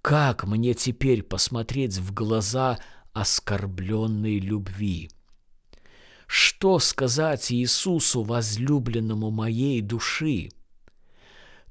Как 0.00 0.44
мне 0.44 0.72
теперь 0.72 1.22
посмотреть 1.22 1.98
в 1.98 2.14
глаза 2.14 2.78
оскорбленной 3.12 4.38
любви? 4.38 5.10
Что 6.32 6.78
сказать 6.78 7.50
Иисусу, 7.50 8.22
возлюбленному 8.22 9.32
моей 9.32 9.80
души? 9.80 10.50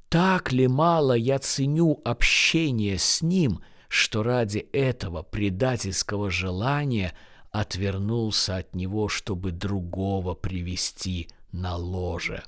Так 0.09 0.51
ли 0.51 0.67
мало 0.67 1.13
я 1.13 1.39
ценю 1.39 2.01
общение 2.03 2.97
с 2.97 3.21
Ним, 3.21 3.61
что 3.87 4.21
ради 4.21 4.57
этого 4.57 5.23
предательского 5.23 6.29
желания 6.29 7.13
отвернулся 7.51 8.57
от 8.57 8.75
Него, 8.75 9.07
чтобы 9.07 9.53
другого 9.53 10.33
привести 10.33 11.29
на 11.53 11.77
ложе? 11.77 12.43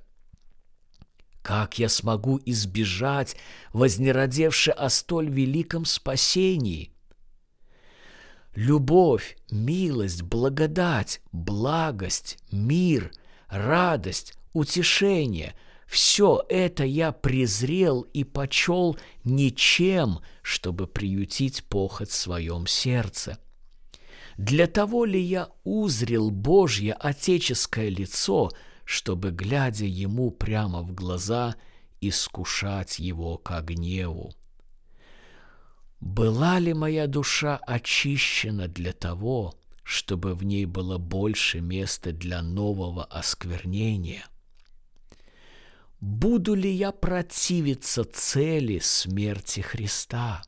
Как 1.41 1.80
я 1.80 1.88
смогу 1.88 2.41
избежать 2.45 3.38
вознеродевши 3.71 4.71
о 4.71 4.89
столь 4.89 5.30
великом 5.30 5.86
спасении? 5.86 6.91
Любовь, 8.56 9.38
милость, 9.50 10.24
благодать, 10.24 11.22
благость, 11.32 12.38
мир, 12.52 13.12
радость, 13.50 14.34
утешение– 14.54 15.56
все 15.92 16.42
это 16.48 16.86
я 16.86 17.12
презрел 17.12 18.04
и 18.14 18.24
почел 18.24 18.98
ничем, 19.26 20.22
чтобы 20.42 20.88
приютить 20.88 21.66
похоть 21.66 22.08
в 22.08 22.16
своем 22.16 22.66
сердце. 22.66 23.40
Для 24.38 24.68
того 24.68 25.04
ли 25.04 25.20
я 25.20 25.50
узрел 25.66 26.32
Божье 26.32 26.94
отеческое 26.94 27.90
лицо, 27.90 28.52
чтобы, 28.86 29.32
глядя 29.32 29.84
ему 29.84 30.32
прямо 30.32 30.82
в 30.82 30.94
глаза, 30.94 31.58
искушать 32.00 32.98
его 32.98 33.38
к 33.38 33.60
гневу? 33.60 34.32
Была 36.02 36.58
ли 36.58 36.74
моя 36.74 37.06
душа 37.06 37.58
очищена 37.58 38.68
для 38.68 38.92
того, 38.92 39.54
чтобы 39.84 40.34
в 40.34 40.44
ней 40.44 40.66
было 40.66 40.98
больше 40.98 41.62
места 41.62 42.12
для 42.12 42.42
нового 42.42 43.06
осквернения? 43.06 44.26
Буду 46.00 46.56
ли 46.56 46.72
я 46.72 46.92
противиться 46.92 48.04
цели 48.04 48.80
смерти 48.80 49.60
Христа? 49.60 50.42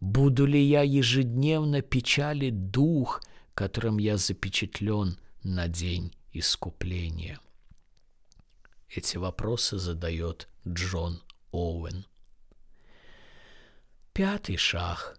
Буду 0.00 0.44
ли 0.44 0.62
я 0.62 0.82
ежедневно 0.82 1.80
печалить 1.80 2.70
дух, 2.70 3.22
которым 3.54 3.96
я 3.96 4.18
запечатлен 4.18 5.18
на 5.42 5.68
день 5.68 6.14
искупления? 6.34 7.40
Эти 8.90 9.16
вопросы 9.16 9.78
задает 9.78 10.48
Джон 10.68 11.22
Оуэн. 11.52 12.04
Пятый 14.14 14.58
шаг. 14.58 15.16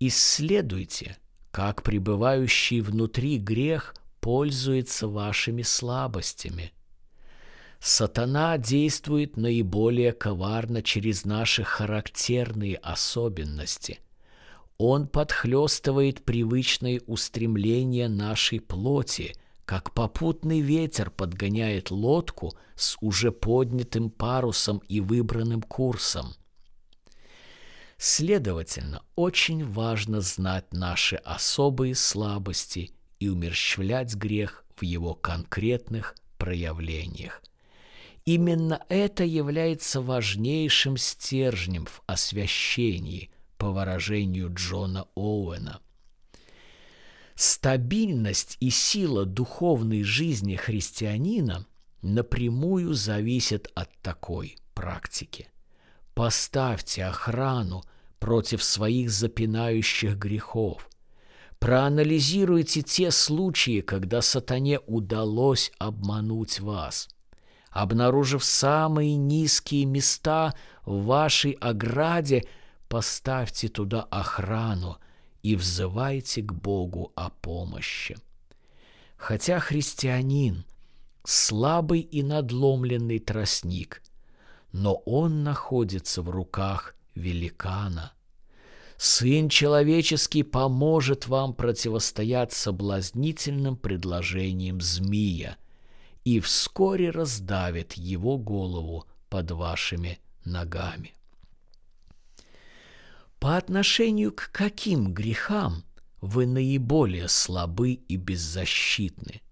Исследуйте, 0.00 1.16
как 1.52 1.84
пребывающий 1.84 2.80
внутри 2.80 3.38
грех 3.38 3.94
пользуется 4.20 5.06
вашими 5.06 5.62
слабостями. 5.62 6.72
Сатана 7.78 8.58
действует 8.58 9.36
наиболее 9.36 10.10
коварно 10.10 10.82
через 10.82 11.24
наши 11.24 11.62
характерные 11.62 12.74
особенности. 12.78 14.00
Он 14.78 15.06
подхлестывает 15.06 16.24
привычные 16.24 17.02
устремления 17.02 18.08
нашей 18.08 18.58
плоти, 18.58 19.36
как 19.64 19.94
попутный 19.94 20.60
ветер 20.60 21.10
подгоняет 21.10 21.92
лодку 21.92 22.52
с 22.74 22.96
уже 23.00 23.30
поднятым 23.30 24.10
парусом 24.10 24.78
и 24.88 24.98
выбранным 24.98 25.62
курсом– 25.62 26.34
Следовательно, 28.06 29.02
очень 29.16 29.64
важно 29.64 30.20
знать 30.20 30.74
наши 30.74 31.16
особые 31.16 31.94
слабости 31.94 32.90
и 33.18 33.30
умерщвлять 33.30 34.14
грех 34.14 34.66
в 34.76 34.84
его 34.84 35.14
конкретных 35.14 36.14
проявлениях. 36.36 37.42
Именно 38.26 38.84
это 38.90 39.24
является 39.24 40.02
важнейшим 40.02 40.98
стержнем 40.98 41.86
в 41.86 42.02
освящении, 42.06 43.30
по 43.56 43.70
выражению 43.70 44.52
Джона 44.52 45.06
Оуэна. 45.14 45.80
Стабильность 47.34 48.58
и 48.60 48.68
сила 48.68 49.24
духовной 49.24 50.02
жизни 50.02 50.56
христианина 50.56 51.66
напрямую 52.02 52.92
зависят 52.92 53.68
от 53.74 53.88
такой 54.02 54.58
практики. 54.74 55.48
Поставьте 56.12 57.06
охрану 57.06 57.82
против 58.24 58.64
своих 58.64 59.10
запинающих 59.10 60.16
грехов. 60.16 60.88
Проанализируйте 61.58 62.80
те 62.80 63.10
случаи, 63.10 63.82
когда 63.82 64.22
сатане 64.22 64.80
удалось 64.86 65.70
обмануть 65.78 66.58
вас. 66.60 67.10
Обнаружив 67.68 68.42
самые 68.42 69.16
низкие 69.16 69.84
места 69.84 70.54
в 70.86 71.04
вашей 71.04 71.50
ограде, 71.50 72.46
поставьте 72.88 73.68
туда 73.68 74.04
охрану 74.04 74.96
и 75.42 75.54
взывайте 75.54 76.40
к 76.40 76.50
Богу 76.50 77.12
о 77.16 77.28
помощи. 77.28 78.16
Хотя 79.18 79.60
христианин– 79.60 80.64
слабый 81.24 82.00
и 82.00 82.22
надломленный 82.22 83.18
тростник, 83.18 84.02
но 84.72 84.94
он 85.04 85.44
находится 85.44 86.22
в 86.22 86.30
руках 86.30 86.94
великана. 87.14 88.13
Сын 88.96 89.48
человеческий 89.48 90.42
поможет 90.42 91.26
вам 91.26 91.52
противостоять 91.54 92.52
соблазнительным 92.52 93.76
предложениям 93.76 94.80
змея 94.80 95.56
и 96.24 96.40
вскоре 96.40 97.10
раздавит 97.10 97.94
его 97.94 98.38
голову 98.38 99.06
под 99.28 99.50
вашими 99.50 100.18
ногами. 100.44 101.14
По 103.40 103.56
отношению 103.56 104.32
к 104.32 104.50
каким 104.52 105.12
грехам 105.12 105.84
вы 106.20 106.46
наиболее 106.46 107.28
слабы 107.28 107.92
и 107.92 108.16
беззащитны? 108.16 109.42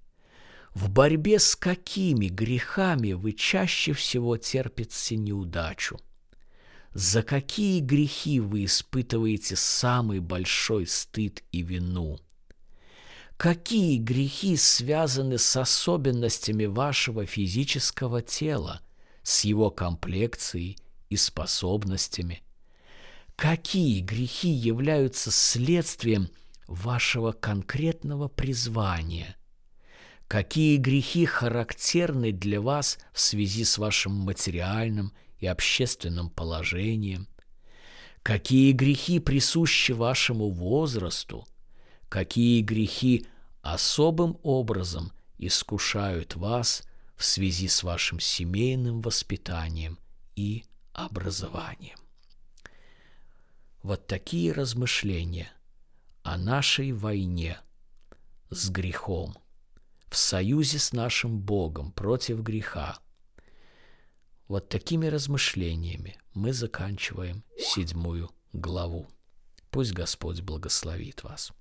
В 0.72 0.88
борьбе 0.88 1.38
с 1.38 1.54
какими 1.54 2.28
грехами 2.28 3.12
вы 3.12 3.32
чаще 3.32 3.92
всего 3.92 4.38
терпите 4.38 5.16
неудачу? 5.16 6.00
За 6.94 7.22
какие 7.22 7.80
грехи 7.80 8.38
вы 8.38 8.66
испытываете 8.66 9.56
самый 9.56 10.20
большой 10.20 10.86
стыд 10.86 11.42
и 11.50 11.62
вину? 11.62 12.18
Какие 13.38 13.96
грехи 13.96 14.56
связаны 14.56 15.38
с 15.38 15.56
особенностями 15.56 16.66
вашего 16.66 17.24
физического 17.24 18.20
тела, 18.20 18.82
с 19.22 19.44
его 19.44 19.70
комплекцией 19.70 20.76
и 21.08 21.16
способностями? 21.16 22.42
Какие 23.36 24.00
грехи 24.00 24.50
являются 24.50 25.30
следствием 25.30 26.28
вашего 26.66 27.32
конкретного 27.32 28.28
призвания? 28.28 29.36
Какие 30.28 30.76
грехи 30.76 31.24
характерны 31.24 32.32
для 32.32 32.60
вас 32.60 32.98
в 33.12 33.20
связи 33.20 33.64
с 33.64 33.78
вашим 33.78 34.12
материальным 34.12 35.12
и 35.42 35.46
общественным 35.46 36.30
положением? 36.30 37.26
Какие 38.22 38.70
грехи 38.72 39.18
присущи 39.18 39.90
вашему 39.90 40.48
возрасту? 40.50 41.46
Какие 42.08 42.62
грехи 42.62 43.26
особым 43.60 44.38
образом 44.44 45.12
искушают 45.38 46.36
вас 46.36 46.84
в 47.16 47.24
связи 47.24 47.66
с 47.66 47.82
вашим 47.82 48.20
семейным 48.20 49.00
воспитанием 49.00 49.98
и 50.36 50.64
образованием? 50.92 51.98
Вот 53.82 54.06
такие 54.06 54.52
размышления 54.52 55.50
о 56.22 56.38
нашей 56.38 56.92
войне 56.92 57.58
с 58.48 58.70
грехом, 58.70 59.36
в 60.08 60.16
союзе 60.16 60.78
с 60.78 60.92
нашим 60.92 61.40
Богом 61.40 61.90
против 61.90 62.42
греха. 62.42 63.00
Вот 64.52 64.68
такими 64.68 65.06
размышлениями 65.06 66.18
мы 66.34 66.52
заканчиваем 66.52 67.42
седьмую 67.56 68.30
главу. 68.52 69.08
Пусть 69.70 69.94
Господь 69.94 70.42
благословит 70.42 71.22
вас. 71.22 71.52